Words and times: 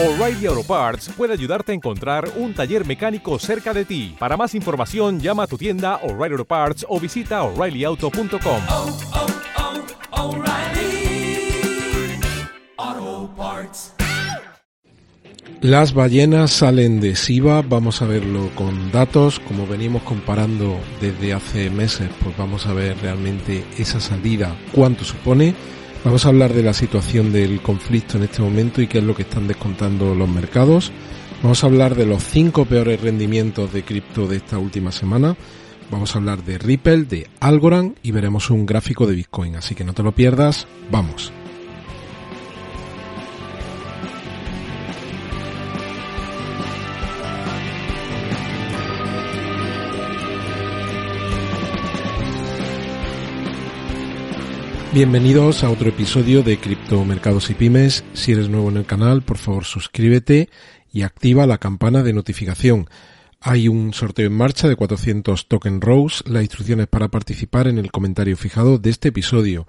O'Reilly 0.00 0.46
Auto 0.46 0.62
Parts 0.62 1.10
puede 1.16 1.32
ayudarte 1.32 1.72
a 1.72 1.74
encontrar 1.74 2.30
un 2.36 2.54
taller 2.54 2.86
mecánico 2.86 3.36
cerca 3.40 3.74
de 3.74 3.84
ti. 3.84 4.14
Para 4.16 4.36
más 4.36 4.54
información, 4.54 5.18
llama 5.18 5.42
a 5.42 5.46
tu 5.48 5.58
tienda 5.58 5.96
O'Reilly 6.04 6.34
Auto 6.34 6.44
Parts 6.44 6.86
o 6.88 7.00
visita 7.00 7.42
oreillyauto.com. 7.42 8.62
oh, 8.68 8.98
oh, 12.78 13.30
Parts. 13.36 13.94
Las 15.62 15.92
ballenas 15.92 16.52
salen 16.52 17.00
de 17.00 17.16
Siva, 17.16 17.62
vamos 17.62 18.00
a 18.00 18.06
verlo 18.06 18.50
con 18.54 18.92
datos, 18.92 19.40
como 19.40 19.66
venimos 19.66 20.04
comparando 20.04 20.78
desde 21.00 21.32
hace 21.32 21.70
meses, 21.70 22.08
pues 22.22 22.36
vamos 22.36 22.66
a 22.66 22.72
ver 22.72 22.96
realmente 23.02 23.64
esa 23.76 23.98
salida, 23.98 24.56
cuánto 24.72 25.04
supone. 25.04 25.56
Vamos 26.08 26.24
a 26.24 26.30
hablar 26.30 26.54
de 26.54 26.62
la 26.62 26.72
situación 26.72 27.32
del 27.32 27.60
conflicto 27.60 28.16
en 28.16 28.22
este 28.22 28.40
momento 28.40 28.80
y 28.80 28.86
qué 28.86 28.96
es 28.96 29.04
lo 29.04 29.14
que 29.14 29.24
están 29.24 29.46
descontando 29.46 30.14
los 30.14 30.26
mercados. 30.26 30.90
Vamos 31.42 31.62
a 31.62 31.66
hablar 31.66 31.94
de 31.96 32.06
los 32.06 32.24
cinco 32.24 32.64
peores 32.64 33.02
rendimientos 33.02 33.74
de 33.74 33.82
cripto 33.82 34.26
de 34.26 34.38
esta 34.38 34.56
última 34.56 34.90
semana. 34.90 35.36
Vamos 35.90 36.14
a 36.14 36.18
hablar 36.18 36.42
de 36.44 36.56
Ripple, 36.56 37.02
de 37.02 37.28
Algorand 37.40 37.96
y 38.02 38.12
veremos 38.12 38.48
un 38.48 38.64
gráfico 38.64 39.06
de 39.06 39.16
Bitcoin. 39.16 39.56
Así 39.56 39.74
que 39.74 39.84
no 39.84 39.92
te 39.92 40.02
lo 40.02 40.12
pierdas, 40.12 40.66
vamos. 40.90 41.30
Bienvenidos 54.94 55.64
a 55.64 55.70
otro 55.70 55.90
episodio 55.90 56.42
de 56.42 56.58
Criptomercados 56.58 57.50
y 57.50 57.54
Pymes. 57.54 58.04
Si 58.14 58.32
eres 58.32 58.48
nuevo 58.48 58.70
en 58.70 58.78
el 58.78 58.86
canal, 58.86 59.20
por 59.20 59.36
favor 59.36 59.66
suscríbete 59.66 60.48
y 60.90 61.02
activa 61.02 61.46
la 61.46 61.58
campana 61.58 62.02
de 62.02 62.14
notificación. 62.14 62.88
Hay 63.38 63.68
un 63.68 63.92
sorteo 63.92 64.26
en 64.26 64.32
marcha 64.32 64.66
de 64.66 64.76
400 64.76 65.46
token 65.46 65.82
Rose, 65.82 66.24
las 66.26 66.42
instrucciones 66.42 66.86
para 66.86 67.08
participar 67.08 67.68
en 67.68 67.76
el 67.76 67.92
comentario 67.92 68.34
fijado 68.38 68.78
de 68.78 68.88
este 68.88 69.08
episodio. 69.08 69.66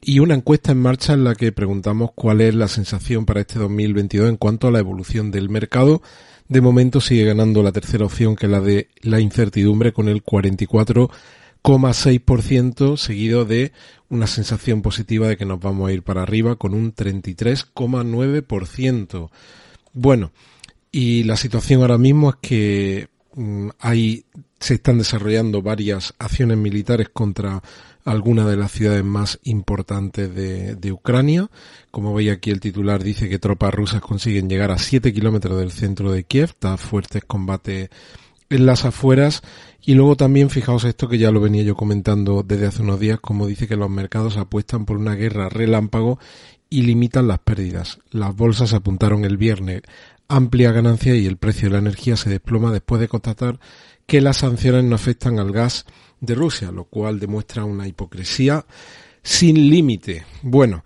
Y 0.00 0.18
una 0.18 0.34
encuesta 0.34 0.72
en 0.72 0.82
marcha 0.82 1.12
en 1.12 1.22
la 1.22 1.36
que 1.36 1.52
preguntamos 1.52 2.10
cuál 2.16 2.40
es 2.40 2.52
la 2.56 2.66
sensación 2.66 3.26
para 3.26 3.42
este 3.42 3.60
2022 3.60 4.28
en 4.28 4.36
cuanto 4.38 4.66
a 4.66 4.72
la 4.72 4.80
evolución 4.80 5.30
del 5.30 5.50
mercado. 5.50 6.02
De 6.48 6.60
momento 6.60 7.00
sigue 7.00 7.24
ganando 7.24 7.62
la 7.62 7.70
tercera 7.70 8.06
opción 8.06 8.34
que 8.34 8.46
es 8.46 8.52
la 8.52 8.60
de 8.60 8.88
la 9.02 9.20
incertidumbre 9.20 9.92
con 9.92 10.08
el 10.08 10.24
44,6% 11.68 12.96
seguido 12.96 13.44
de 13.44 13.72
una 14.08 14.26
sensación 14.26 14.80
positiva 14.80 15.28
de 15.28 15.36
que 15.36 15.44
nos 15.44 15.60
vamos 15.60 15.90
a 15.90 15.92
ir 15.92 16.02
para 16.02 16.22
arriba 16.22 16.56
con 16.56 16.72
un 16.72 16.94
33,9%. 16.94 19.28
Bueno, 19.92 20.32
y 20.90 21.24
la 21.24 21.36
situación 21.36 21.82
ahora 21.82 21.98
mismo 21.98 22.30
es 22.30 22.36
que 22.40 23.08
mm, 23.34 23.68
hay 23.80 24.24
se 24.58 24.72
están 24.74 24.98
desarrollando 24.98 25.60
varias 25.60 26.14
acciones 26.18 26.56
militares 26.56 27.10
contra 27.10 27.62
algunas 28.04 28.46
de 28.46 28.56
las 28.56 28.72
ciudades 28.72 29.04
más 29.04 29.38
importantes 29.44 30.34
de, 30.34 30.92
Ucrania. 30.92 31.50
Como 31.90 32.14
veis 32.14 32.32
aquí 32.32 32.50
el 32.50 32.60
titular 32.60 33.04
dice 33.04 33.28
que 33.28 33.38
tropas 33.38 33.74
rusas 33.74 34.00
consiguen 34.00 34.48
llegar 34.48 34.70
a 34.70 34.78
7 34.78 35.12
kilómetros 35.12 35.58
del 35.58 35.70
centro 35.70 36.10
de 36.10 36.24
Kiev, 36.24 36.48
está 36.48 36.78
fuertes 36.78 37.24
combates 37.26 37.90
en 38.50 38.66
las 38.66 38.84
afueras 38.84 39.42
y 39.82 39.94
luego 39.94 40.16
también 40.16 40.50
fijaos 40.50 40.84
esto 40.84 41.08
que 41.08 41.18
ya 41.18 41.30
lo 41.30 41.40
venía 41.40 41.62
yo 41.62 41.74
comentando 41.74 42.42
desde 42.42 42.66
hace 42.66 42.82
unos 42.82 43.00
días, 43.00 43.20
como 43.20 43.46
dice 43.46 43.68
que 43.68 43.76
los 43.76 43.90
mercados 43.90 44.36
apuestan 44.36 44.84
por 44.84 44.96
una 44.96 45.14
guerra 45.14 45.48
relámpago 45.48 46.18
y 46.70 46.82
limitan 46.82 47.28
las 47.28 47.38
pérdidas. 47.38 47.98
Las 48.10 48.34
bolsas 48.36 48.74
apuntaron 48.74 49.24
el 49.24 49.36
viernes 49.36 49.82
amplia 50.28 50.72
ganancia 50.72 51.14
y 51.14 51.26
el 51.26 51.38
precio 51.38 51.68
de 51.68 51.72
la 51.72 51.78
energía 51.78 52.16
se 52.16 52.30
desploma 52.30 52.70
después 52.70 53.00
de 53.00 53.08
constatar 53.08 53.58
que 54.06 54.20
las 54.20 54.38
sanciones 54.38 54.84
no 54.84 54.94
afectan 54.94 55.38
al 55.38 55.52
gas 55.52 55.86
de 56.20 56.34
Rusia, 56.34 56.70
lo 56.70 56.84
cual 56.84 57.18
demuestra 57.18 57.64
una 57.64 57.88
hipocresía 57.88 58.64
sin 59.22 59.70
límite. 59.70 60.24
Bueno, 60.42 60.84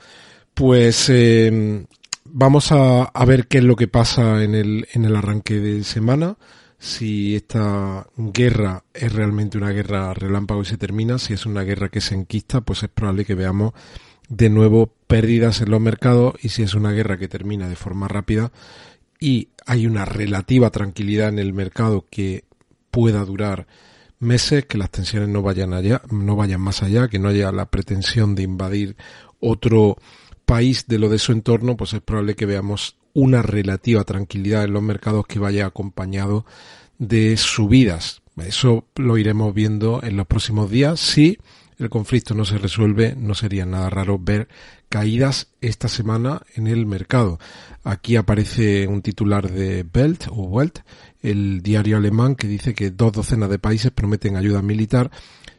pues 0.54 1.08
eh, 1.08 1.84
vamos 2.24 2.72
a, 2.72 3.04
a, 3.04 3.24
ver 3.24 3.46
qué 3.46 3.58
es 3.58 3.64
lo 3.64 3.76
que 3.76 3.88
pasa 3.88 4.42
en 4.42 4.54
el, 4.54 4.88
en 4.92 5.04
el 5.04 5.16
arranque 5.16 5.60
de 5.60 5.84
semana 5.84 6.36
si 6.82 7.36
esta 7.36 8.08
guerra 8.16 8.82
es 8.92 9.12
realmente 9.12 9.56
una 9.56 9.70
guerra 9.70 10.12
relámpago 10.14 10.62
y 10.62 10.64
se 10.64 10.76
termina, 10.76 11.16
si 11.16 11.32
es 11.32 11.46
una 11.46 11.62
guerra 11.62 11.90
que 11.90 12.00
se 12.00 12.16
enquista, 12.16 12.60
pues 12.60 12.82
es 12.82 12.88
probable 12.88 13.24
que 13.24 13.36
veamos 13.36 13.72
de 14.28 14.50
nuevo 14.50 14.92
pérdidas 15.06 15.60
en 15.60 15.70
los 15.70 15.80
mercados 15.80 16.34
y 16.42 16.48
si 16.48 16.64
es 16.64 16.74
una 16.74 16.90
guerra 16.90 17.18
que 17.18 17.28
termina 17.28 17.68
de 17.68 17.76
forma 17.76 18.08
rápida 18.08 18.50
y 19.20 19.50
hay 19.64 19.86
una 19.86 20.04
relativa 20.04 20.70
tranquilidad 20.70 21.28
en 21.28 21.38
el 21.38 21.52
mercado 21.52 22.04
que 22.10 22.46
pueda 22.90 23.24
durar 23.24 23.68
meses, 24.18 24.66
que 24.66 24.76
las 24.76 24.90
tensiones 24.90 25.28
no 25.28 25.40
vayan 25.40 25.74
allá, 25.74 26.02
no 26.10 26.34
vayan 26.34 26.60
más 26.60 26.82
allá, 26.82 27.06
que 27.06 27.20
no 27.20 27.28
haya 27.28 27.52
la 27.52 27.70
pretensión 27.70 28.34
de 28.34 28.42
invadir 28.42 28.96
otro 29.38 29.98
país 30.44 30.88
de 30.88 30.98
lo 30.98 31.08
de 31.08 31.20
su 31.20 31.30
entorno, 31.30 31.76
pues 31.76 31.92
es 31.94 32.00
probable 32.00 32.34
que 32.34 32.44
veamos 32.44 32.96
una 33.14 33.42
relativa 33.42 34.04
tranquilidad 34.04 34.64
en 34.64 34.72
los 34.72 34.82
mercados 34.82 35.26
que 35.26 35.38
vaya 35.38 35.66
acompañado 35.66 36.44
de 36.98 37.36
subidas. 37.36 38.22
Eso 38.36 38.86
lo 38.96 39.18
iremos 39.18 39.54
viendo 39.54 40.00
en 40.02 40.16
los 40.16 40.26
próximos 40.26 40.70
días. 40.70 41.00
Si 41.00 41.38
el 41.78 41.90
conflicto 41.90 42.34
no 42.34 42.44
se 42.44 42.58
resuelve, 42.58 43.14
no 43.16 43.34
sería 43.34 43.66
nada 43.66 43.90
raro 43.90 44.18
ver 44.18 44.48
caídas 44.88 45.48
esta 45.60 45.88
semana 45.88 46.42
en 46.54 46.66
el 46.66 46.86
mercado. 46.86 47.38
Aquí 47.82 48.16
aparece 48.16 48.86
un 48.86 49.02
titular 49.02 49.50
de 49.50 49.82
Belt 49.82 50.26
o 50.30 50.44
Welt, 50.44 50.80
el 51.22 51.62
diario 51.62 51.96
alemán, 51.96 52.36
que 52.36 52.46
dice 52.46 52.74
que 52.74 52.90
dos 52.90 53.12
docenas 53.12 53.50
de 53.50 53.58
países 53.58 53.90
prometen 53.90 54.36
ayuda 54.36 54.62
militar. 54.62 55.10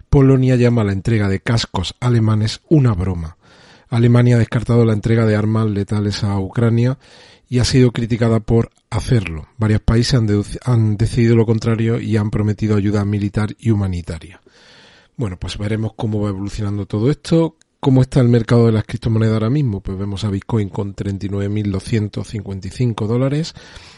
Polonia 0.10 0.56
llama 0.56 0.84
la 0.84 0.94
entrega 0.94 1.28
de 1.28 1.42
cascos 1.42 1.96
alemanes 2.00 2.62
una 2.70 2.94
broma. 2.94 3.38
Alemania 3.90 4.36
ha 4.36 4.40
descartado 4.40 4.86
la 4.86 4.94
entrega 4.94 5.26
de 5.26 5.36
armas 5.36 5.68
letales 5.68 6.24
a 6.24 6.40
Ucrania 6.40 6.98
y 7.50 7.60
ha 7.60 7.66
sido 7.66 7.92
criticada 7.92 8.40
por 8.40 8.70
hacerlo. 8.90 9.48
Varios 9.58 9.82
países 9.82 10.14
han, 10.16 10.26
de, 10.28 10.44
han, 10.66 10.98
decidido 10.98 11.36
lo 11.36 11.46
contrario 11.46 12.00
y 12.00 12.16
han 12.18 12.32
prometido 12.32 12.76
ayuda 12.76 13.06
militar 13.06 13.56
y 13.60 13.70
humanitaria. 13.72 14.42
Bueno, 15.16 15.38
pues 15.38 15.58
veremos 15.58 15.94
cómo 15.96 16.20
va 16.22 16.30
evolucionando 16.30 16.86
todo 16.86 17.10
esto. 17.12 17.56
¿Cómo 17.80 18.02
está 18.02 18.20
el 18.22 18.30
mercado 18.30 18.66
de 18.68 18.72
las 18.72 18.86
criptomonedas 18.86 19.34
ahora 19.34 19.50
mismo? 19.50 19.82
Pues 19.82 19.98
vemos 19.98 20.24
a 20.24 20.30
Bitcoin 20.30 20.70
con 20.70 20.96
39.255 20.96 23.08
dólares, 23.08 23.54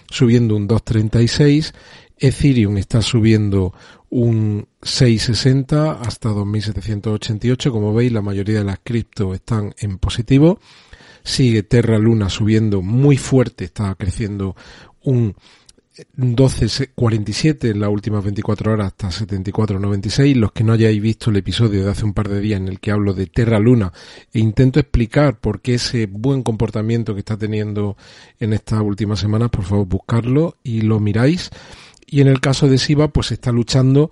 subiendo 0.10 0.56
un 0.56 0.68
2.36. 0.68 1.72
Ethereum 2.18 2.78
está 2.78 3.04
subiendo 3.04 3.76
un 4.10 4.68
6.60 4.82 6.00
hasta 6.02 6.30
2.788. 6.30 7.70
Como 7.70 7.94
veis, 7.94 8.12
la 8.12 8.24
mayoría 8.24 8.58
de 8.58 8.66
las 8.66 8.80
cripto 8.84 9.36
están 9.36 9.76
en 9.78 10.00
positivo 10.00 10.60
sigue 11.25 11.63
Terra 11.63 11.97
Luna 11.97 12.30
subiendo 12.30 12.81
muy 12.81 13.18
fuerte, 13.18 13.66
está 13.66 13.94
creciendo 13.96 14.56
un 15.03 15.36
12.47 16.18 17.72
en 17.72 17.80
las 17.80 17.90
últimas 17.90 18.24
24 18.24 18.74
horas 18.74 18.88
hasta 18.88 19.25
74.96. 19.25 20.35
Los 20.35 20.52
que 20.52 20.64
no 20.64 20.74
hayáis 20.74 21.02
visto 21.02 21.30
el 21.30 21.38
episodio 21.38 21.84
de 21.84 21.91
hace 21.91 22.06
un 22.06 22.14
par 22.14 22.28
de 22.28 22.41
días 22.41 22.59
en 22.59 22.68
el 22.68 22.80
que 22.80 22.91
hablo 22.91 23.14
de 23.14 23.28
Terra 23.28 23.59
Luna 23.59 23.94
e 24.34 24.40
intento 24.40 24.80
explicar 24.80 25.40
por 25.40 25.62
qué 25.62 25.75
ese 25.75 26.08
buen 26.08 26.44
comportamiento 26.44 27.14
que 27.14 27.19
está 27.19 27.38
teniendo 27.38 27.96
en 28.40 28.53
estas 28.53 28.81
últimas 28.81 29.19
semanas, 29.19 29.50
por 29.50 29.64
favor 29.64 29.88
buscarlo 29.88 30.58
y 30.64 30.81
lo 30.81 31.00
miráis. 31.00 31.50
Y 32.08 32.22
en 32.22 32.28
el 32.28 32.40
caso 32.40 32.68
de 32.68 32.78
Siva, 32.78 33.08
pues 33.08 33.31
está 33.31 33.52
luchando 33.52 34.12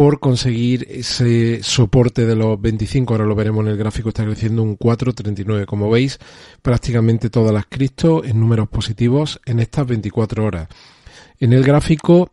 por 0.00 0.18
conseguir 0.18 0.86
ese 0.88 1.62
soporte 1.62 2.24
de 2.24 2.34
los 2.34 2.58
25, 2.58 3.12
ahora 3.12 3.26
lo 3.26 3.34
veremos 3.34 3.66
en 3.66 3.72
el 3.72 3.76
gráfico, 3.76 4.08
está 4.08 4.24
creciendo 4.24 4.62
un 4.62 4.78
4,39. 4.78 5.66
Como 5.66 5.90
veis, 5.90 6.18
prácticamente 6.62 7.28
todas 7.28 7.52
las 7.52 7.66
cripto 7.66 8.24
en 8.24 8.40
números 8.40 8.66
positivos 8.70 9.42
en 9.44 9.60
estas 9.60 9.86
24 9.86 10.42
horas. 10.42 10.68
En 11.38 11.52
el 11.52 11.62
gráfico, 11.62 12.30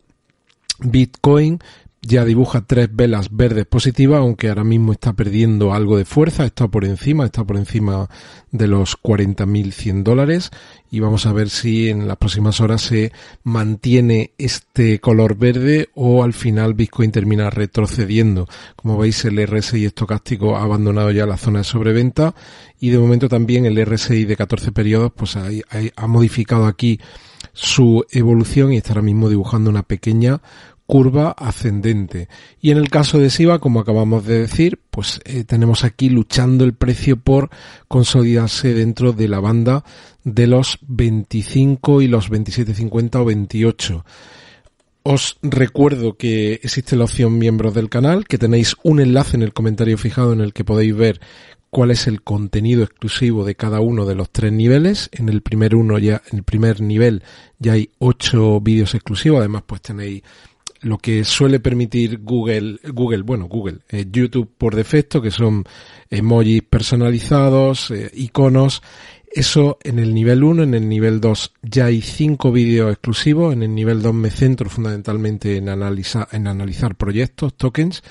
Bitcoin 0.80 1.60
ya 2.07 2.24
dibuja 2.24 2.62
tres 2.65 2.88
velas 2.89 3.36
verdes 3.36 3.65
positivas, 3.65 4.19
aunque 4.19 4.48
ahora 4.48 4.63
mismo 4.63 4.94
está 4.94 5.12
perdiendo 5.12 5.74
algo 5.74 5.98
de 5.98 6.06
fuerza, 6.06 6.45
está 6.45 6.69
por 6.69 6.86
encima, 6.86 7.25
está 7.25 7.44
por 7.44 7.57
encima 7.57 8.09
de 8.50 8.68
los 8.68 8.98
40.100 8.98 10.04
dólares 10.04 10.51
y 10.89 11.01
vamos 11.01 11.25
a 11.25 11.33
ver 11.33 11.50
si 11.50 11.89
en 11.89 12.07
las 12.07 12.15
próximas 12.15 12.62
horas 12.62 12.81
se 12.81 13.12
mantiene 13.44 14.31
este 14.38 15.00
color 15.00 15.38
verde 15.38 15.89
o 15.95 16.24
al 16.24 16.31
final 16.31 16.75
Bitcoin 16.75 17.12
termina 17.12 17.50
retrocediendo. 17.50 18.48
Como 18.77 18.98
veis 18.98 19.25
el 19.25 19.45
RSI 19.45 19.83
estocástico 19.83 20.56
ha 20.56 20.63
abandonado 20.63 21.12
ya 21.12 21.25
la 21.25 21.36
zona 21.36 21.59
de 21.59 21.65
sobreventa 21.65 22.33
y 22.80 22.89
de 22.89 23.00
momento 23.00 23.27
también 23.27 23.65
el 23.65 23.86
RSI 23.86 24.24
de 24.24 24.38
14 24.38 24.71
periodos 24.71 25.12
pues 25.13 25.36
ha, 25.36 25.48
ha, 25.48 26.04
ha 26.04 26.07
modificado 26.07 26.68
aquí 26.68 27.01
su 27.51 28.06
evolución 28.12 28.71
y 28.71 28.77
está 28.77 28.92
ahora 28.92 29.01
mismo 29.01 29.27
dibujando 29.27 29.69
una 29.69 29.83
pequeña 29.83 30.42
curva 30.88 31.31
ascendente. 31.31 32.30
Y 32.60 32.72
en 32.72 32.78
el 32.78 32.89
caso 32.89 33.19
de 33.19 33.30
SIVA, 33.30 33.60
como 33.60 33.81
acabamos 33.81 34.25
de 34.25 34.39
decir, 34.39 34.80
pues 34.89 35.19
eh, 35.25 35.44
tenemos 35.44 35.84
aquí 35.84 36.10
luchando 36.10 36.63
el 36.63 36.74
precio 36.74 37.18
por 37.18 37.50
consolidarse 37.88 38.74
dentro 38.74 39.12
de 39.12 39.28
la 39.28 39.39
banda 39.39 39.84
de 40.24 40.48
los 40.48 40.80
25 40.88 42.01
y 42.01 42.07
los 42.07 42.31
27.50 42.31 43.16
o 43.18 43.25
28. 43.25 44.06
Os 45.04 45.38
recuerdo 45.42 46.18
que 46.18 46.54
existe 46.63 46.95
la 46.95 47.06
opción 47.06 47.38
miembros 47.38 47.74
del 47.74 47.90
canal, 47.90 48.25
que 48.25 48.38
tenéis 48.38 48.75
un 48.83 49.00
enlace 49.00 49.38
en 49.38 49.44
el 49.44 49.54
comentario 49.54 49.98
fijado 49.98 50.33
en 50.33 50.42
el 50.42 50.54
que 50.54 50.66
podéis 50.66 50.95
ver 50.95 51.22
cuál 51.69 51.92
es 51.92 52.07
el 52.07 52.24
contenido 52.24 52.83
exclusivo 52.83 53.45
de 53.45 53.56
cada 53.56 53.80
uno 53.80 54.06
de 54.06 54.16
los 54.16 54.30
tres 54.30 54.51
niveles. 54.51 55.10
En 55.12 55.30
el 55.30 55.42
primer 55.42 55.75
uno 55.75 55.98
ya, 56.00 56.22
en 56.31 56.40
el 56.40 56.44
primer 56.44 56.81
nivel 56.81 57.24
ya 57.60 57.74
hay 57.74 57.92
ocho 58.00 58.60
vídeos 58.62 58.95
exclusivos. 58.95 59.40
Además, 59.40 59.63
pues 59.66 59.81
tenéis 59.81 60.24
lo 60.82 60.98
que 60.98 61.24
suele 61.24 61.60
permitir 61.60 62.20
Google, 62.20 62.80
Google, 62.84 63.24
bueno, 63.24 63.46
Google, 63.48 63.80
eh, 63.90 64.06
YouTube 64.12 64.50
por 64.58 64.76
defecto, 64.76 65.22
que 65.22 65.32
son 65.32 65.64
emojis 66.10 66.62
personalizados, 66.64 67.92
eh, 67.92 68.12
iconos. 68.14 68.82
Eso 69.30 69.78
en 69.84 70.00
el 70.00 70.14
nivel 70.14 70.44
1, 70.44 70.64
en 70.64 70.74
el 70.74 70.88
nivel 70.88 71.20
2 71.20 71.54
ya 71.62 71.86
hay 71.86 72.02
cinco 72.02 72.52
vídeos 72.52 72.92
exclusivos, 72.92 73.54
en 73.54 73.62
el 73.64 73.76
nivel 73.76 74.02
2 74.02 74.14
me 74.14 74.32
centro 74.32 74.70
fundamentalmente 74.70 75.58
en 75.58 75.70
analizar, 75.70 76.28
en 76.32 76.48
analizar 76.48 76.96
proyectos, 76.96 77.54
tokens, 77.56 78.02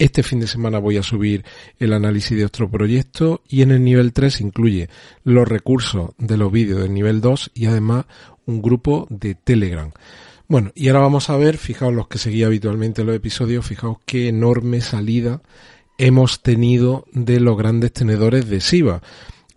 este 0.00 0.22
fin 0.22 0.40
de 0.40 0.46
semana 0.46 0.78
voy 0.78 0.96
a 0.96 1.02
subir 1.02 1.44
el 1.78 1.92
análisis 1.92 2.34
de 2.34 2.46
otro 2.46 2.70
proyecto 2.70 3.42
y 3.46 3.60
en 3.60 3.70
el 3.70 3.84
nivel 3.84 4.14
3 4.14 4.40
incluye 4.40 4.88
los 5.24 5.46
recursos 5.46 6.12
de 6.16 6.38
los 6.38 6.50
vídeos 6.50 6.80
del 6.80 6.94
nivel 6.94 7.20
2 7.20 7.50
y 7.52 7.66
además 7.66 8.06
un 8.46 8.62
grupo 8.62 9.06
de 9.10 9.34
Telegram. 9.34 9.92
Bueno, 10.50 10.72
y 10.74 10.88
ahora 10.88 11.02
vamos 11.02 11.30
a 11.30 11.36
ver, 11.36 11.58
fijaos 11.58 11.94
los 11.94 12.08
que 12.08 12.18
seguía 12.18 12.46
habitualmente 12.46 13.04
los 13.04 13.14
episodios, 13.14 13.64
fijaos 13.64 13.98
qué 14.04 14.26
enorme 14.26 14.80
salida 14.80 15.42
hemos 15.96 16.42
tenido 16.42 17.04
de 17.12 17.38
los 17.38 17.56
grandes 17.56 17.92
tenedores 17.92 18.48
de 18.48 18.60
SIVA. 18.60 19.00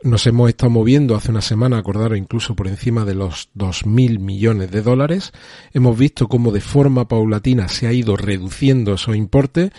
Nos 0.03 0.27
hemos 0.27 0.49
estado 0.49 0.69
moviendo 0.69 1.15
hace 1.15 1.31
una 1.31 1.41
semana, 1.41 1.79
acordaros, 1.79 2.15
incluso 2.15 2.55
por 2.55 2.67
encima 2.67 3.05
de 3.05 3.15
los 3.15 3.49
2.000 3.55 4.19
millones 4.19 4.69
de 4.69 4.83
dólares. 4.83 5.33
Hemos 5.73 5.97
visto 5.97 6.27
cómo 6.27 6.51
de 6.51 6.61
forma 6.61 7.07
paulatina 7.07 7.69
se 7.69 7.87
ha 7.87 7.91
ido 7.91 8.15
reduciendo 8.15 8.93
esos 8.93 9.15
importes. 9.15 9.71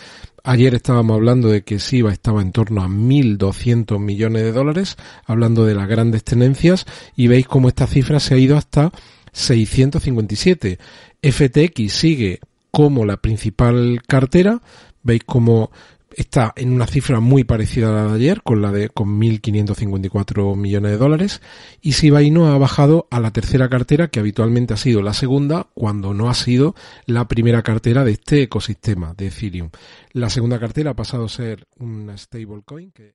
Ayer 0.42 0.74
estábamos 0.74 1.14
hablando 1.14 1.48
de 1.48 1.62
que 1.62 1.78
SIVA 1.78 2.12
estaba 2.12 2.42
en 2.42 2.50
torno 2.50 2.82
a 2.82 2.88
1.200 2.88 4.00
millones 4.00 4.42
de 4.42 4.50
dólares, 4.50 4.96
hablando 5.26 5.64
de 5.64 5.76
las 5.76 5.86
grandes 5.86 6.24
tendencias, 6.24 6.86
y 7.14 7.28
veis 7.28 7.46
cómo 7.46 7.68
esta 7.68 7.86
cifra 7.86 8.18
se 8.18 8.34
ha 8.34 8.38
ido 8.38 8.56
hasta 8.56 8.90
657. 9.34 10.78
FTX 11.22 11.92
sigue 11.92 12.40
como 12.70 13.04
la 13.04 13.18
principal 13.18 14.00
cartera, 14.06 14.60
veis 15.02 15.22
cómo 15.24 15.70
está 16.16 16.52
en 16.56 16.72
una 16.72 16.86
cifra 16.86 17.20
muy 17.20 17.44
parecida 17.44 17.90
a 17.90 17.92
la 17.92 18.08
de 18.08 18.14
ayer, 18.14 18.42
con 18.42 18.62
la 18.62 18.72
de 18.72 18.88
con 18.88 19.20
1.554 19.20 20.56
millones 20.56 20.92
de 20.92 20.96
dólares, 20.96 21.42
y 21.80 21.92
Sibaino 21.92 22.52
ha 22.52 22.58
bajado 22.58 23.06
a 23.10 23.20
la 23.20 23.32
tercera 23.32 23.68
cartera, 23.68 24.08
que 24.08 24.20
habitualmente 24.20 24.74
ha 24.74 24.76
sido 24.76 25.02
la 25.02 25.14
segunda, 25.14 25.68
cuando 25.74 26.14
no 26.14 26.30
ha 26.30 26.34
sido 26.34 26.74
la 27.06 27.28
primera 27.28 27.62
cartera 27.62 28.04
de 28.04 28.12
este 28.12 28.42
ecosistema 28.42 29.14
de 29.14 29.28
Ethereum. 29.28 29.70
La 30.12 30.30
segunda 30.30 30.58
cartera 30.58 30.92
ha 30.92 30.96
pasado 30.96 31.24
a 31.24 31.28
ser 31.28 31.66
una 31.78 32.16
stablecoin 32.16 32.92
que... 32.92 33.14